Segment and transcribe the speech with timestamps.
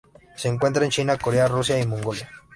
[0.35, 2.27] Se encuentra en China, Corea, Rusia y Mongolia.